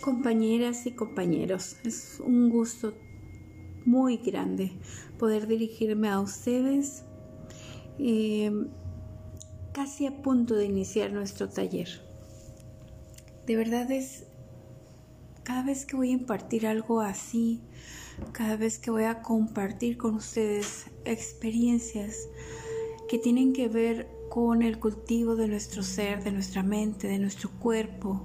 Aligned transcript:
Compañeras 0.00 0.86
y 0.86 0.92
compañeros, 0.92 1.76
es 1.84 2.20
un 2.24 2.48
gusto 2.48 2.94
muy 3.84 4.16
grande 4.16 4.72
poder 5.18 5.46
dirigirme 5.46 6.08
a 6.08 6.20
ustedes 6.20 7.04
eh, 7.98 8.50
casi 9.72 10.06
a 10.06 10.22
punto 10.22 10.54
de 10.54 10.64
iniciar 10.64 11.12
nuestro 11.12 11.50
taller. 11.50 11.88
De 13.46 13.56
verdad 13.56 13.90
es, 13.90 14.24
cada 15.42 15.64
vez 15.64 15.84
que 15.84 15.96
voy 15.96 16.10
a 16.10 16.12
impartir 16.12 16.66
algo 16.66 17.02
así, 17.02 17.60
cada 18.32 18.56
vez 18.56 18.78
que 18.78 18.90
voy 18.90 19.04
a 19.04 19.20
compartir 19.20 19.98
con 19.98 20.14
ustedes 20.14 20.86
experiencias 21.04 22.28
que 23.06 23.18
tienen 23.18 23.52
que 23.52 23.68
ver 23.68 24.08
con 24.30 24.62
el 24.62 24.78
cultivo 24.78 25.36
de 25.36 25.48
nuestro 25.48 25.82
ser, 25.82 26.22
de 26.22 26.32
nuestra 26.32 26.62
mente, 26.62 27.08
de 27.08 27.18
nuestro 27.18 27.50
cuerpo, 27.50 28.22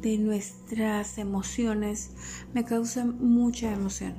de 0.00 0.18
nuestras 0.18 1.18
emociones 1.18 2.10
me 2.54 2.64
causa 2.64 3.04
mucha 3.04 3.72
emoción. 3.72 4.14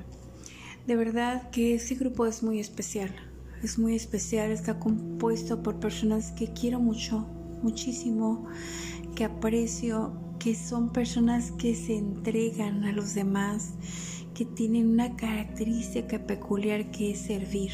De 0.88 0.96
verdad 0.96 1.50
que 1.52 1.76
este 1.76 1.96
grupo 1.96 2.26
es 2.26 2.44
muy 2.44 2.60
especial. 2.60 3.14
Es 3.64 3.78
muy 3.78 3.96
especial, 3.96 4.52
está 4.52 4.80
compuesto 4.80 5.62
por 5.62 5.80
personas 5.80 6.32
que 6.32 6.52
quiero 6.54 6.80
mucho, 6.80 7.28
muchísimo, 7.62 8.48
que 9.16 9.26
aprecio, 9.26 10.14
que 10.40 10.55
son 10.55 10.91
personas 10.91 11.52
que 11.52 11.76
se 11.76 11.96
entregan 11.96 12.84
a 12.86 12.91
los 12.91 13.13
demás, 13.13 13.74
que 14.34 14.46
tienen 14.46 14.90
una 14.90 15.16
característica 15.16 16.26
peculiar 16.26 16.90
que 16.90 17.12
es 17.12 17.20
servir 17.20 17.72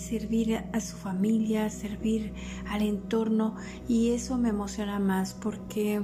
servir 0.00 0.64
a 0.72 0.80
su 0.80 0.96
familia, 0.96 1.70
servir 1.70 2.32
al 2.68 2.82
entorno 2.82 3.56
y 3.88 4.10
eso 4.10 4.38
me 4.38 4.48
emociona 4.48 4.98
más 4.98 5.34
porque 5.34 6.02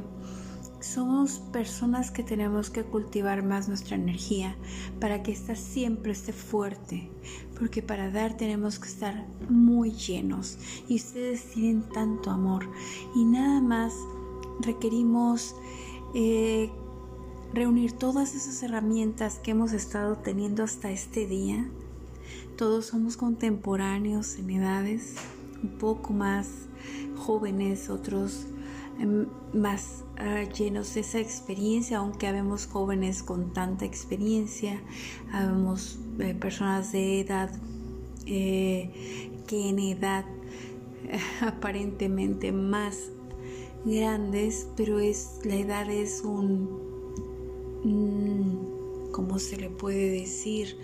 somos 0.81 1.39
personas 1.53 2.11
que 2.11 2.23
tenemos 2.23 2.71
que 2.71 2.85
cultivar 2.85 3.43
más 3.43 3.69
nuestra 3.69 3.97
energía 3.97 4.57
para 5.01 5.23
que 5.23 5.33
ésta 5.33 5.57
siempre 5.57 6.13
esté 6.13 6.33
fuerte, 6.33 7.11
porque 7.59 7.83
para 7.83 8.11
dar 8.11 8.37
tenemos 8.37 8.79
que 8.79 8.89
estar 8.89 9.27
muy 9.49 9.93
llenos 9.93 10.59
y 10.89 10.97
ustedes 10.97 11.51
tienen 11.51 11.83
tanto 11.91 12.31
amor 12.31 12.69
y 13.15 13.25
nada 13.25 13.61
más 13.61 13.95
requerimos 14.61 15.55
eh, 16.15 16.71
reunir 17.53 17.93
todas 17.93 18.35
esas 18.35 18.63
herramientas 18.63 19.39
que 19.39 19.53
hemos 19.53 19.73
estado 19.73 20.17
teniendo 20.17 20.63
hasta 20.63 20.91
este 20.91 21.27
día. 21.27 21.69
Todos 22.57 22.87
somos 22.87 23.17
contemporáneos 23.17 24.37
en 24.37 24.51
edades, 24.51 25.15
un 25.63 25.79
poco 25.79 26.13
más 26.13 26.49
jóvenes, 27.17 27.91
otros 27.91 28.47
más 29.53 30.05
Ah, 30.19 30.45
llenos 30.45 30.95
de 30.95 31.01
esa 31.01 31.19
experiencia, 31.21 31.99
aunque 31.99 32.27
habemos 32.27 32.67
jóvenes 32.67 33.23
con 33.23 33.53
tanta 33.53 33.85
experiencia, 33.85 34.81
habemos 35.31 35.99
eh, 36.19 36.33
personas 36.33 36.91
de 36.93 37.21
edad 37.21 37.51
eh, 38.25 39.31
que 39.47 39.69
en 39.69 39.79
edad 39.79 40.25
aparentemente 41.43 42.51
más 42.51 43.11
grandes, 43.85 44.69
pero 44.75 44.99
es 44.99 45.41
la 45.45 45.57
edad 45.57 45.91
es 45.91 46.23
un, 46.23 46.71
mm, 47.85 49.11
¿cómo 49.13 49.39
se 49.39 49.59
le 49.59 49.69
puede 49.69 50.13
decir? 50.13 50.79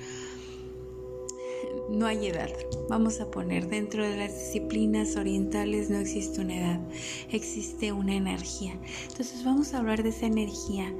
No 1.93 2.07
hay 2.07 2.27
edad. 2.27 2.51
Vamos 2.89 3.21
a 3.21 3.31
poner, 3.31 3.69
dentro 3.69 4.03
de 4.03 4.17
las 4.17 4.33
disciplinas 4.35 5.17
orientales 5.17 5.91
no 5.91 5.99
existe 5.99 6.41
una 6.41 6.57
edad, 6.57 6.81
existe 7.31 7.93
una 7.93 8.15
energía. 8.15 8.79
Entonces 9.03 9.45
vamos 9.45 9.75
a 9.75 9.79
hablar 9.79 10.03
de 10.03 10.09
esa 10.09 10.27
energía, 10.27 10.93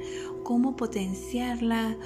cómo 0.45 0.77
potenciarla, 0.77 1.97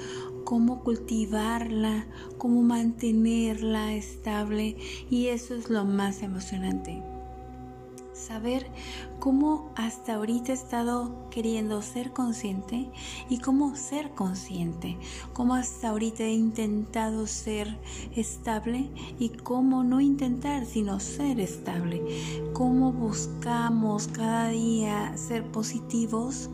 cómo 0.43 0.83
cultivarla, 0.83 2.07
cómo 2.37 2.61
mantenerla 2.61 3.93
estable 3.93 4.77
y 5.09 5.27
eso 5.27 5.55
es 5.55 5.69
lo 5.69 5.85
más 5.85 6.23
emocionante 6.23 7.03
saber 8.27 8.67
cómo 9.19 9.71
hasta 9.75 10.15
ahorita 10.15 10.51
he 10.51 10.55
estado 10.55 11.29
queriendo 11.29 11.81
ser 11.81 12.11
consciente 12.11 12.89
y 13.29 13.39
cómo 13.39 13.75
ser 13.75 14.11
consciente, 14.11 14.97
cómo 15.33 15.55
hasta 15.55 15.89
ahorita 15.89 16.23
he 16.23 16.33
intentado 16.33 17.25
ser 17.25 17.77
estable 18.15 18.89
y 19.17 19.29
cómo 19.29 19.83
no 19.83 20.01
intentar 20.01 20.65
sino 20.65 20.99
ser 20.99 21.39
estable, 21.39 22.01
cómo 22.53 22.91
buscamos 22.91 24.07
cada 24.07 24.49
día 24.49 25.15
ser 25.17 25.43
positivos 25.51 26.49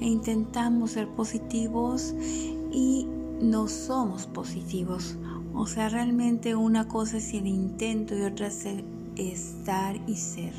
e 0.00 0.06
intentamos 0.06 0.92
ser 0.92 1.08
positivos 1.08 2.14
y 2.72 3.06
no 3.40 3.68
somos 3.68 4.26
positivos. 4.26 5.16
O 5.54 5.66
sea, 5.66 5.88
realmente 5.88 6.54
una 6.54 6.88
cosa 6.88 7.18
es 7.18 7.32
el 7.34 7.46
intento 7.46 8.16
y 8.16 8.22
otra 8.22 8.46
es 8.46 8.64
el 8.64 8.84
estar 9.16 9.96
y 10.06 10.16
ser. 10.16 10.54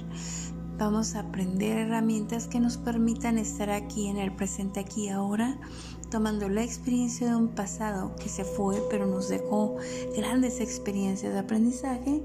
Vamos 0.83 1.15
a 1.15 1.21
aprender 1.21 1.77
herramientas 1.77 2.49
que 2.49 2.59
nos 2.59 2.75
permitan 2.75 3.37
estar 3.37 3.69
aquí 3.69 4.07
en 4.07 4.17
el 4.17 4.35
presente, 4.35 4.81
aquí 4.81 5.07
ahora, 5.07 5.57
tomando 6.11 6.49
la 6.49 6.61
experiencia 6.61 7.25
de 7.29 7.37
un 7.37 7.47
pasado 7.47 8.13
que 8.17 8.27
se 8.27 8.43
fue, 8.43 8.83
pero 8.89 9.05
nos 9.05 9.29
dejó 9.29 9.77
grandes 10.13 10.59
experiencias 10.59 11.31
de 11.31 11.39
aprendizaje 11.39 12.21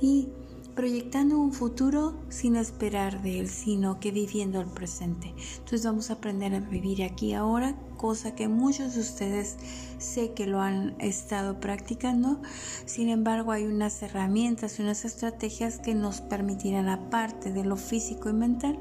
y 0.00 0.30
proyectando 0.74 1.38
un 1.38 1.52
futuro 1.52 2.14
sin 2.28 2.56
esperar 2.56 3.22
de 3.22 3.40
él, 3.40 3.48
sino 3.48 4.00
que 4.00 4.10
viviendo 4.10 4.60
el 4.60 4.68
presente. 4.68 5.34
Entonces 5.58 5.84
vamos 5.84 6.10
a 6.10 6.14
aprender 6.14 6.54
a 6.54 6.60
vivir 6.60 7.02
aquí 7.02 7.34
ahora, 7.34 7.74
cosa 7.96 8.34
que 8.34 8.48
muchos 8.48 8.94
de 8.94 9.00
ustedes 9.00 9.56
sé 9.98 10.32
que 10.32 10.46
lo 10.46 10.60
han 10.60 10.94
estado 11.00 11.60
practicando. 11.60 12.40
Sin 12.86 13.08
embargo, 13.08 13.52
hay 13.52 13.66
unas 13.66 14.02
herramientas, 14.02 14.78
unas 14.78 15.04
estrategias 15.04 15.78
que 15.78 15.94
nos 15.94 16.20
permitirán, 16.20 16.88
aparte 16.88 17.52
de 17.52 17.64
lo 17.64 17.76
físico 17.76 18.30
y 18.30 18.32
mental, 18.32 18.78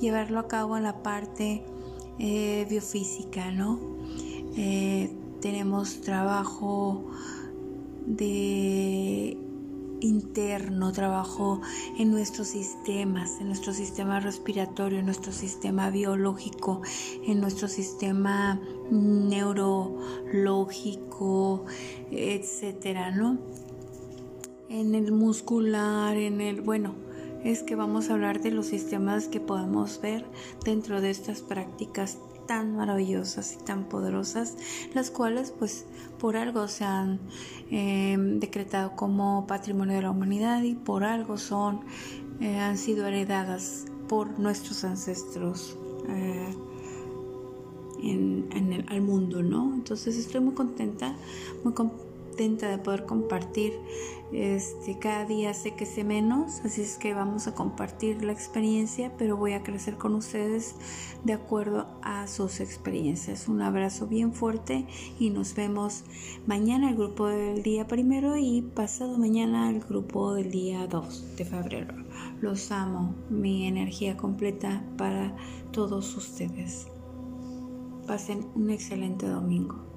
llevarlo 0.00 0.38
a 0.38 0.48
cabo 0.48 0.76
en 0.76 0.82
la 0.82 1.02
parte 1.02 1.62
eh, 2.18 2.66
biofísica, 2.68 3.50
¿no? 3.52 3.78
Eh, 4.56 5.10
tenemos 5.40 6.02
trabajo 6.02 7.04
de 8.06 9.01
interno, 10.02 10.92
trabajo 10.92 11.60
en 11.98 12.10
nuestros 12.10 12.48
sistemas, 12.48 13.40
en 13.40 13.46
nuestro 13.48 13.72
sistema 13.72 14.20
respiratorio, 14.20 14.98
en 14.98 15.06
nuestro 15.06 15.32
sistema 15.32 15.90
biológico, 15.90 16.82
en 17.26 17.40
nuestro 17.40 17.68
sistema 17.68 18.60
neurológico, 18.90 20.04
etcétera, 22.10 23.10
¿no? 23.10 23.38
En 24.68 24.94
el 24.94 25.12
muscular, 25.12 26.16
en 26.16 26.40
el, 26.40 26.60
bueno, 26.60 26.94
es 27.44 27.62
que 27.62 27.74
vamos 27.74 28.08
a 28.08 28.14
hablar 28.14 28.40
de 28.40 28.50
los 28.52 28.66
sistemas 28.66 29.28
que 29.28 29.40
podemos 29.40 30.00
ver 30.00 30.24
dentro 30.64 31.00
de 31.00 31.10
estas 31.10 31.40
prácticas 31.40 32.18
tan 32.52 32.76
maravillosas 32.76 33.54
y 33.54 33.64
tan 33.64 33.84
poderosas, 33.84 34.58
las 34.92 35.10
cuales 35.10 35.54
pues 35.58 35.86
por 36.18 36.36
algo 36.36 36.68
se 36.68 36.84
han 36.84 37.18
eh, 37.70 38.14
decretado 38.18 38.94
como 38.94 39.46
patrimonio 39.46 39.96
de 39.96 40.02
la 40.02 40.10
humanidad 40.10 40.62
y 40.62 40.74
por 40.74 41.02
algo 41.02 41.38
son, 41.38 41.80
eh, 42.40 42.58
han 42.58 42.76
sido 42.76 43.06
heredadas 43.06 43.86
por 44.06 44.38
nuestros 44.38 44.84
ancestros. 44.84 45.78
Eh, 46.10 46.54
en, 48.02 48.72
el, 48.72 48.84
al 48.88 49.00
mundo, 49.00 49.42
¿no? 49.42 49.72
Entonces 49.74 50.18
estoy 50.18 50.40
muy 50.40 50.54
contenta, 50.54 51.14
muy 51.62 51.72
contenta 52.32 52.70
de 52.70 52.78
poder 52.78 53.04
compartir 53.04 53.74
este, 54.32 54.98
cada 54.98 55.26
día 55.26 55.52
sé 55.52 55.74
que 55.74 55.84
sé 55.84 56.02
menos, 56.02 56.62
así 56.64 56.80
es 56.80 56.96
que 56.96 57.12
vamos 57.12 57.46
a 57.46 57.54
compartir 57.54 58.24
la 58.24 58.32
experiencia, 58.32 59.12
pero 59.18 59.36
voy 59.36 59.52
a 59.52 59.62
crecer 59.62 59.98
con 59.98 60.14
ustedes 60.14 60.74
de 61.24 61.34
acuerdo 61.34 61.86
a 62.00 62.26
sus 62.28 62.60
experiencias. 62.60 63.48
Un 63.48 63.60
abrazo 63.60 64.06
bien 64.06 64.32
fuerte 64.32 64.86
y 65.18 65.28
nos 65.28 65.54
vemos 65.54 66.04
mañana 66.46 66.88
el 66.88 66.96
grupo 66.96 67.26
del 67.26 67.62
día 67.62 67.86
primero 67.86 68.38
y 68.38 68.62
pasado 68.62 69.18
mañana 69.18 69.68
el 69.68 69.80
grupo 69.80 70.32
del 70.32 70.50
día 70.50 70.86
2 70.86 71.36
de 71.36 71.44
febrero. 71.44 71.94
Los 72.40 72.72
amo, 72.72 73.14
mi 73.28 73.66
energía 73.66 74.16
completa 74.16 74.82
para 74.96 75.36
todos 75.72 76.16
ustedes. 76.16 76.86
Pasen 78.06 78.46
un 78.54 78.70
excelente 78.70 79.26
domingo. 79.26 79.91